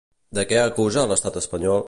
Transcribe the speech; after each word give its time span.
De 0.37 0.45
què 0.53 0.61
acusa 0.63 1.05
l'estat 1.13 1.39
espanyol? 1.45 1.79